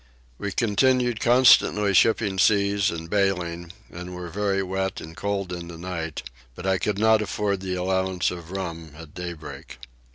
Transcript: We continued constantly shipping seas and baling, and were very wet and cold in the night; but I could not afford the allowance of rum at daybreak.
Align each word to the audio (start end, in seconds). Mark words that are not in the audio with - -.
We 0.39 0.51
continued 0.51 1.19
constantly 1.19 1.93
shipping 1.93 2.39
seas 2.39 2.89
and 2.89 3.07
baling, 3.07 3.71
and 3.91 4.15
were 4.15 4.29
very 4.29 4.63
wet 4.63 4.99
and 4.99 5.15
cold 5.15 5.53
in 5.53 5.67
the 5.67 5.77
night; 5.77 6.23
but 6.55 6.65
I 6.65 6.79
could 6.79 6.97
not 6.97 7.21
afford 7.21 7.59
the 7.59 7.75
allowance 7.75 8.31
of 8.31 8.49
rum 8.49 8.93
at 8.97 9.13
daybreak. 9.13 9.77